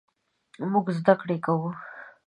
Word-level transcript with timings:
مونږ 0.71 0.87
زده 0.97 1.13
کړه 1.21 1.37
کوو 1.45 1.69